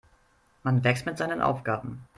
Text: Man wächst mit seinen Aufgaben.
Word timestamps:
Man 0.63 0.83
wächst 0.83 1.05
mit 1.05 1.19
seinen 1.19 1.41
Aufgaben. 1.41 2.03